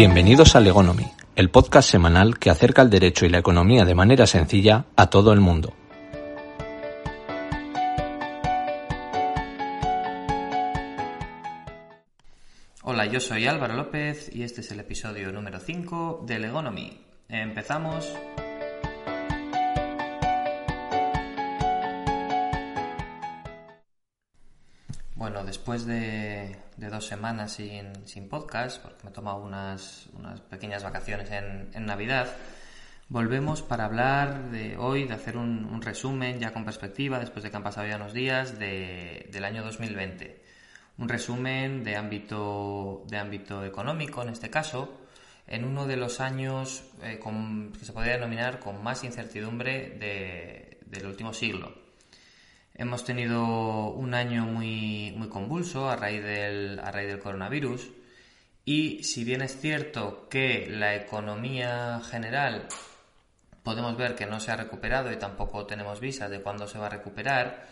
[0.00, 4.28] Bienvenidos a Legonomy, el podcast semanal que acerca el derecho y la economía de manera
[4.28, 5.74] sencilla a todo el mundo.
[12.84, 17.00] Hola, yo soy Álvaro López y este es el episodio número 5 de Legonomy.
[17.28, 18.14] Empezamos.
[25.68, 31.84] Después de, dos semanas sin, podcast, porque me he tomado unas, unas pequeñas vacaciones en,
[31.84, 32.26] Navidad,
[33.10, 37.58] volvemos para hablar de hoy, de hacer un, resumen ya con perspectiva, después de que
[37.58, 40.42] han pasado ya unos días, del año 2020.
[40.96, 45.02] Un resumen de ámbito, de ámbito económico, en este caso,
[45.46, 47.20] en uno de los años eh,
[47.78, 51.87] que se podría denominar con más incertidumbre del último siglo.
[52.80, 57.90] Hemos tenido un año muy, muy convulso a raíz, del, a raíz del coronavirus
[58.64, 62.68] y si bien es cierto que la economía general
[63.64, 66.86] podemos ver que no se ha recuperado y tampoco tenemos visas de cuándo se va
[66.86, 67.66] a recuperar,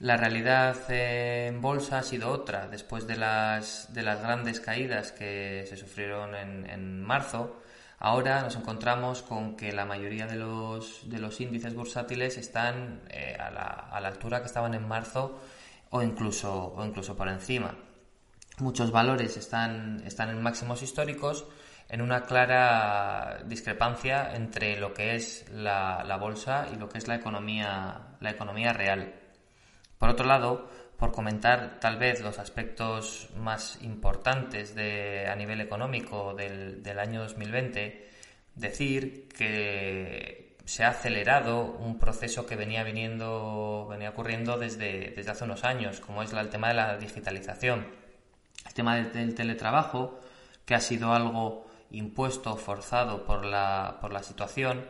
[0.00, 2.66] la realidad en bolsa ha sido otra.
[2.66, 7.62] Después de las, de las grandes caídas que se sufrieron en, en marzo,
[8.02, 13.36] Ahora nos encontramos con que la mayoría de los, de los índices bursátiles están eh,
[13.38, 15.38] a, la, a, la, altura que estaban en marzo
[15.90, 17.74] o incluso, o incluso por encima.
[18.58, 21.46] Muchos valores están, están en máximos históricos
[21.90, 27.06] en una clara discrepancia entre lo que es la, la bolsa y lo que es
[27.06, 29.14] la economía, la economía real.
[29.98, 36.82] Por otro lado, por comentar tal vez los aspectos más importantes a nivel económico del,
[36.82, 38.08] del año 2020,
[38.54, 45.44] decir que se ha acelerado un proceso que venía viniendo, venía ocurriendo desde, desde hace
[45.44, 47.86] unos años, como es el tema de la digitalización.
[48.66, 50.20] El tema del, teletrabajo,
[50.66, 54.84] que ha sido algo impuesto, forzado por la, por la situación,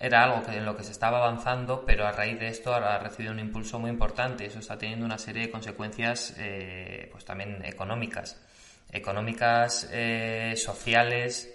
[0.00, 2.98] era algo que, en lo que se estaba avanzando, pero a raíz de esto ha
[2.98, 4.46] recibido un impulso muy importante.
[4.46, 8.40] Eso está teniendo una serie de consecuencias, eh, pues también económicas,
[8.90, 11.54] económicas, eh, sociales.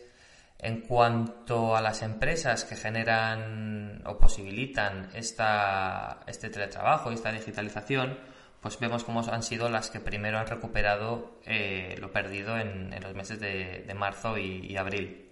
[0.60, 8.20] En cuanto a las empresas que generan o posibilitan esta, este teletrabajo y esta digitalización,
[8.62, 13.14] pues vemos cómo han sido las que primero han recuperado eh, lo perdido en, los
[13.16, 15.25] meses de, marzo y abril.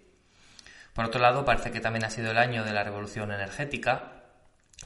[0.93, 4.23] Por otro lado, parece que también ha sido el año de la revolución energética,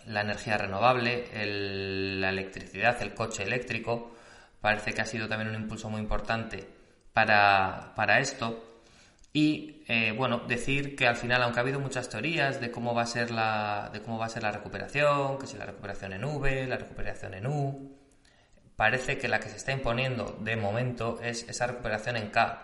[0.05, 4.15] la energía renovable, la electricidad, el coche eléctrico.
[4.61, 6.67] Parece que ha sido también un impulso muy importante
[7.13, 8.81] para, esto.
[9.33, 13.03] Y eh, bueno, decir que al final, aunque ha habido muchas teorías de cómo va
[13.03, 16.23] a ser la, de cómo va a ser la recuperación, que si la recuperación en
[16.23, 17.97] V, la recuperación en U,
[18.75, 22.63] parece que la que se está imponiendo de momento es esa recuperación en K.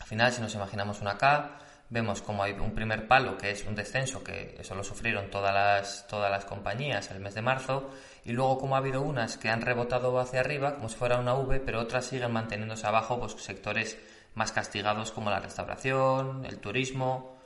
[0.00, 1.58] Al final, si nos imaginamos una K,
[1.90, 5.52] vemos como hay un primer palo que es un descenso, que eso lo sufrieron todas
[5.52, 7.90] las, todas las compañías el mes de marzo,
[8.24, 11.34] y luego como ha habido unas que han rebotado hacia arriba, como si fuera una
[11.34, 13.98] V, pero otras siguen manteniéndose abajo, pues sectores
[14.34, 17.40] más castigados como la restauración, el turismo,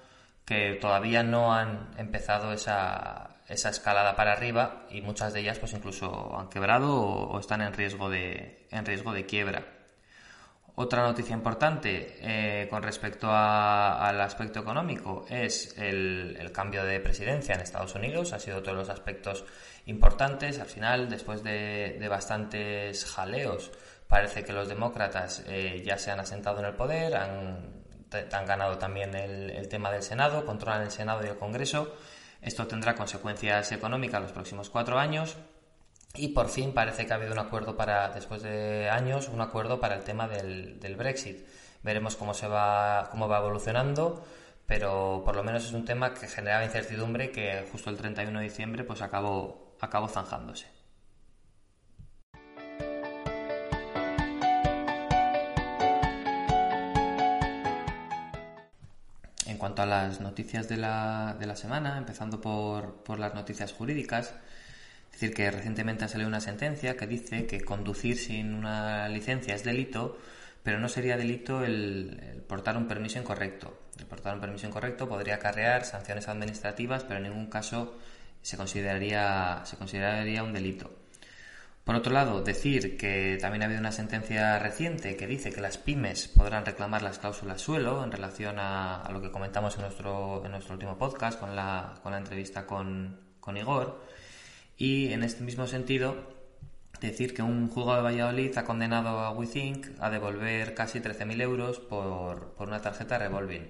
[0.45, 5.73] que todavía no han empezado esa, esa escalada para arriba y muchas de ellas pues
[5.73, 9.74] incluso han quebrado o, o están en riesgo de, en riesgo de quiebra.
[10.77, 17.61] Otra noticia importante eh, con respecto al aspecto económico es el, cambio de presidencia en
[17.61, 18.33] Estados Unidos.
[18.33, 19.45] Ha sido todos los aspectos
[19.87, 20.59] importantes.
[20.59, 23.71] Al final, después de, bastantes jaleos,
[24.09, 27.85] parece que los demócratas eh, ya se han asentado en el poder, han,
[28.45, 31.95] ganado también el, tema del Senado, controlan el Senado y el Congreso.
[32.43, 35.37] Esto tendrá consecuencias económicas los próximos cuatro años
[36.17, 39.81] y por fin parece que ha habido un acuerdo para, después de años, un acuerdo
[39.81, 41.45] para el tema del, Brexit.
[41.83, 44.25] Veremos cómo se va, cómo va evolucionando,
[44.67, 48.45] pero por lo menos es un tema que generaba incertidumbre que justo el 31 de
[48.45, 50.67] diciembre pues acabó, acabó zanjándose.
[59.47, 63.73] En cuanto a las noticias de la, de la semana, empezando por, por las noticias
[63.73, 64.35] jurídicas,
[65.15, 69.55] es decir, que recientemente ha salido una sentencia que dice que conducir sin una licencia
[69.55, 70.19] es delito,
[70.65, 73.79] pero no sería delito el, portar un permiso incorrecto.
[73.97, 77.97] El portar un permiso incorrecto podría acarrear sanciones administrativas, pero en ningún caso
[78.43, 80.91] se consideraría, se consideraría un delito.
[81.85, 85.79] Por otro lado, decir que también ha habido una sentencia reciente que dice que las
[85.79, 90.51] pymes podrán reclamar las cláusulas suelo en relación a, lo que comentamos en nuestro, en
[90.51, 94.03] nuestro último podcast con la, con la entrevista con, con Igor.
[94.77, 96.35] Y en este mismo sentido,
[97.01, 101.79] decir que un juzgado de Valladolid ha condenado a WeThink a devolver casi 13.000 euros
[101.79, 103.69] por, una tarjeta revolving.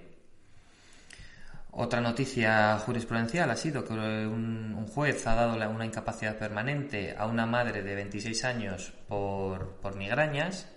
[1.71, 7.45] Otra noticia jurisprudencial ha sido que un, juez ha dado una incapacidad permanente a una
[7.45, 10.69] madre de 26 años por, migrañas.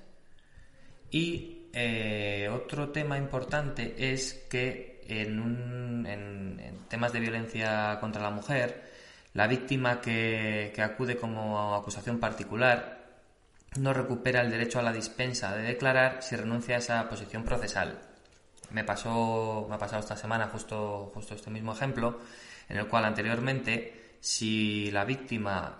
[1.10, 8.88] Y eh, otro tema importante es que en, en temas de violencia contra la mujer,
[9.38, 13.22] la víctima que, acude como acusación particular
[13.76, 18.00] no recupera el derecho a la dispensa de declarar si renuncia a esa posición procesal.
[18.72, 22.18] Me pasó, me ha pasado esta semana justo, justo este mismo ejemplo,
[22.68, 25.76] en el cual anteriormente, si la víctima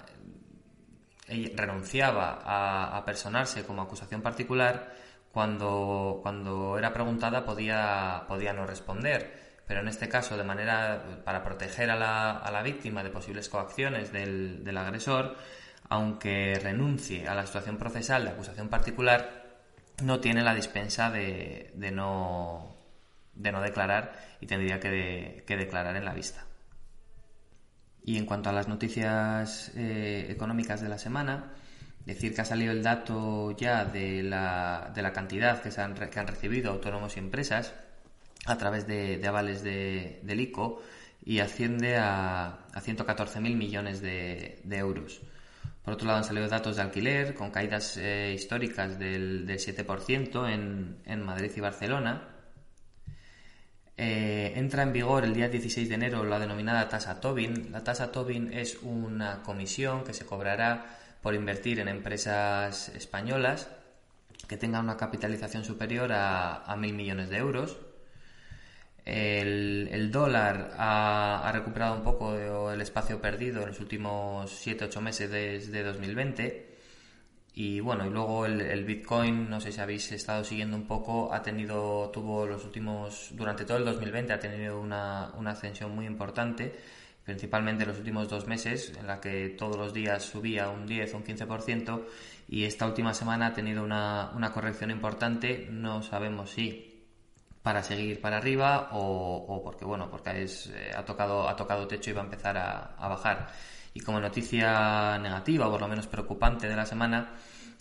[1.27, 4.95] eh, renunciaba a, personarse como acusación particular,
[5.33, 11.45] cuando, cuando era preguntada podía, podía no responder pero en este caso de manera para
[11.45, 15.37] proteger a la, a la víctima de posibles coacciones del, del, agresor,
[15.91, 19.61] aunque renuncie a la situación procesal de acusación particular,
[20.03, 22.77] no tiene la dispensa de, de, no,
[23.35, 26.47] de no declarar y tendría que, que, declarar en la vista.
[28.03, 31.53] Y en cuanto a las noticias eh, económicas de la semana,
[32.07, 35.95] decir que ha salido el dato ya de la, de la cantidad que, se han,
[35.95, 37.75] que han recibido autónomos y empresas
[38.47, 40.83] a través de, avales de, del ICO
[41.25, 45.21] y asciende a, a 114.000 millones de, euros.
[45.85, 50.53] Por otro lado, han salido datos de alquiler con caídas eh, históricas del, del 7%
[50.53, 52.29] en, en, Madrid y Barcelona.
[53.97, 57.73] Eh, entra en vigor el día 16 de enero la denominada tasa Tobin.
[57.73, 63.69] La tasa Tobin es una comisión que se cobrará por invertir en empresas españolas
[64.47, 67.77] que tengan una capitalización superior a, a 1.000 millones de euros.
[69.09, 75.83] El, dólar ha, recuperado un poco el espacio perdido en los últimos 7-8 meses desde
[75.83, 76.69] 2020.
[77.55, 81.43] Y bueno, y luego el, Bitcoin, no sé si habéis estado siguiendo un poco, ha
[81.43, 86.79] tenido, tuvo los últimos, durante todo el 2020 ha tenido una, ascensión muy importante,
[87.25, 91.15] principalmente en los últimos dos meses, en la que todos los días subía un 10
[91.15, 92.05] o un 15%,
[92.49, 96.88] y esta última semana ha tenido una corrección importante, no sabemos si
[97.63, 102.11] para seguir para arriba o, porque bueno porque es, eh, ha tocado ha tocado techo
[102.11, 103.49] y va a empezar a, bajar.
[103.95, 107.35] Y como noticia negativa o por lo menos preocupante de la semana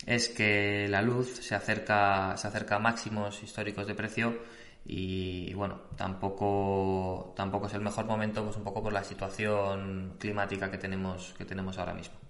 [0.06, 4.38] es que la luz se acerca se acerca a máximos históricos de precio
[4.84, 10.70] y bueno tampoco tampoco es el mejor momento pues un poco por la situación climática
[10.70, 12.27] que tenemos que tenemos ahora mismo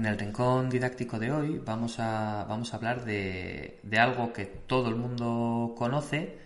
[0.00, 4.88] En el rincón didáctico de hoy vamos a, vamos a hablar de, algo que todo
[4.88, 6.38] el mundo conoce,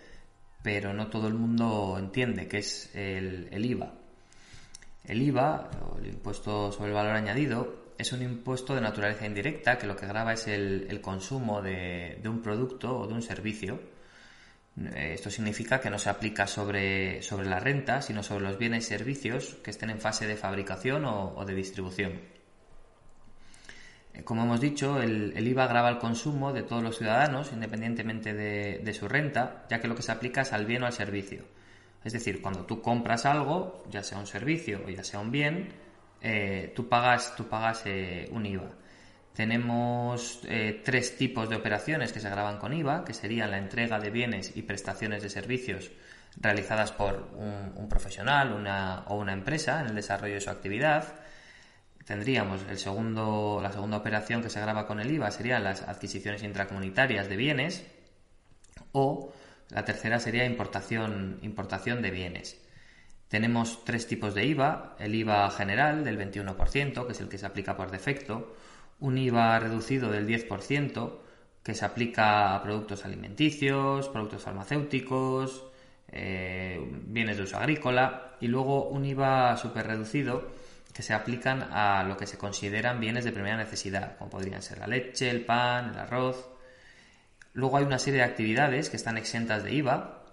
[0.61, 3.93] pero no todo el mundo entiende, que es el, IVA.
[5.05, 9.77] El IVA, o el impuesto sobre el valor añadido, es un impuesto de naturaleza indirecta
[9.77, 13.79] que lo que grava es el, consumo de, un producto o de un servicio.
[14.97, 18.87] Esto significa que no se aplica sobre, sobre la renta, sino sobre los bienes y
[18.89, 22.35] servicios que estén en fase de fabricación o de distribución.
[24.25, 28.93] Eh, como hemos dicho, el, IVA grava el consumo de todos los ciudadanos, independientemente de,
[28.93, 31.43] su renta, ya que lo que se aplica es al bien o al servicio.
[32.03, 35.69] Es decir, cuando tú compras algo, ya sea un servicio o ya sea un bien,
[36.21, 38.71] eh, tú pagas, tú pagas eh, un IVA.
[39.33, 40.39] Tenemos
[40.85, 44.55] tres tipos de operaciones que se graban con IVA, que serían la entrega de bienes
[44.55, 45.91] y prestaciones de servicios
[46.37, 48.53] realizadas por un, profesional
[49.07, 51.15] o una empresa en el desarrollo de su actividad,
[52.05, 56.43] tendríamos el segundo, la segunda operación que se graba con el IVA serían las adquisiciones
[56.43, 57.85] intracomunitarias de bienes
[58.91, 59.33] o
[59.69, 62.61] la tercera sería importación, importación de bienes.
[63.27, 67.45] Tenemos tres tipos de IVA, el IVA general del 21%, que es el que se
[67.45, 68.55] aplica por defecto,
[68.99, 71.19] un IVA reducido del 10%,
[71.63, 75.65] que se aplica a productos alimenticios, productos farmacéuticos,
[76.09, 80.47] eh, bienes de uso agrícola, y luego un IVA super reducido,
[80.95, 84.77] que se aplican a lo que se consideran bienes de primera necesidad, como podrían ser
[84.77, 86.49] la leche, el pan, el arroz.
[87.51, 90.23] Luego hay una serie de actividades que están exentas de IVA,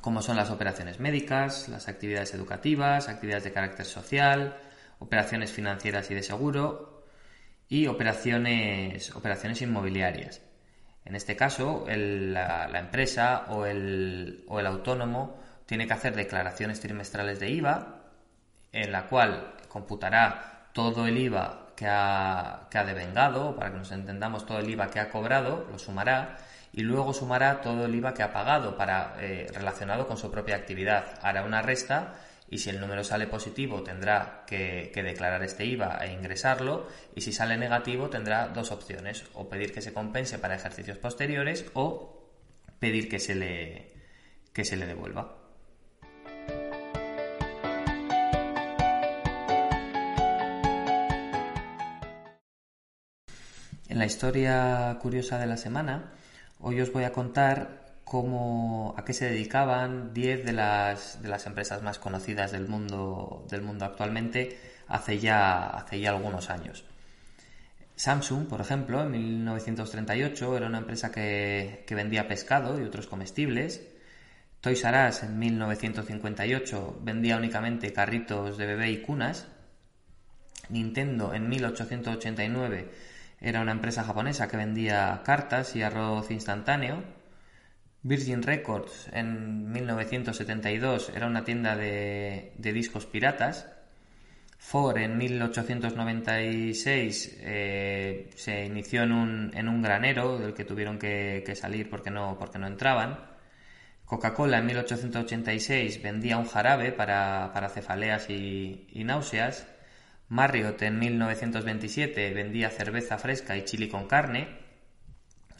[0.00, 4.56] como son las operaciones médicas, las actividades educativas, actividades de carácter social,
[5.00, 7.04] operaciones financieras y de seguro
[7.68, 10.40] y operaciones, operaciones inmobiliarias.
[11.04, 17.38] En este caso, la, empresa o el, o el autónomo tiene que hacer declaraciones trimestrales
[17.38, 18.00] de IVA,
[18.72, 23.90] en la cual computará todo el IVA que ha, que ha devengado, para que nos
[23.92, 26.36] entendamos todo el IVA que ha cobrado, lo sumará
[26.72, 30.56] y luego sumará todo el IVA que ha pagado para, eh, relacionado con su propia
[30.56, 31.18] actividad.
[31.22, 32.14] Hará una resta
[32.48, 37.32] y si el número sale positivo tendrá que, declarar este IVA e ingresarlo y si
[37.32, 42.28] sale negativo tendrá dos opciones, o pedir que se compense para ejercicios posteriores o
[42.78, 43.92] pedir que se le,
[44.52, 45.39] que se le devuelva.
[53.90, 56.12] En la historia curiosa de la semana,
[56.60, 61.44] hoy os voy a contar cómo, a qué se dedicaban 10 de las, de las
[61.46, 64.56] empresas más conocidas del mundo, del mundo actualmente
[64.86, 66.84] hace ya, hace ya algunos años.
[67.96, 73.82] Samsung, por ejemplo, en 1938 era una empresa que, que vendía pescado y otros comestibles.
[74.60, 79.48] Toys R Us en 1958 vendía únicamente carritos de bebé y cunas.
[80.68, 83.09] Nintendo en 1889
[83.40, 87.02] era una empresa japonesa que vendía cartas y arroz instantáneo.
[88.02, 93.66] Virgin Records en 1972 era una tienda de, discos piratas.
[94.58, 101.54] Ford en 1896 eh, se inició en un, en un, granero del que tuvieron que,
[101.56, 103.20] salir porque no, porque no entraban.
[104.04, 109.66] Coca-Cola en 1886 vendía un jarabe para, cefaleas y, y náuseas.
[110.30, 114.46] Marriott en 1927 vendía cerveza fresca y chili con carne.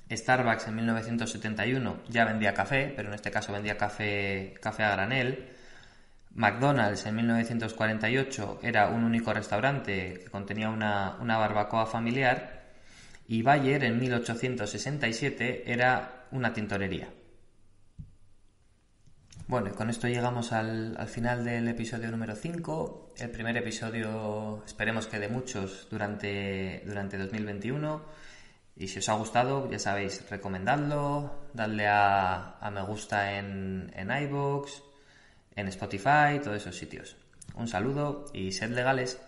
[0.09, 5.49] Starbucks en 1971 ya vendía café, pero en este caso vendía café, café a granel.
[6.35, 12.61] McDonald's en 1948 era un único restaurante que contenía una, barbacoa familiar.
[13.27, 17.09] Y Bayer en 1867 era una tintorería.
[19.51, 23.15] Bueno, con esto llegamos al, al, final del episodio número 5.
[23.19, 28.01] El primer episodio esperemos que de muchos durante, durante 2021.
[28.77, 34.71] Y si os ha gustado, ya sabéis, recomendadlo, dadle a, me gusta en, en iVoox,
[35.57, 37.17] en Spotify, todos esos sitios.
[37.57, 39.19] Un saludo y sed legales.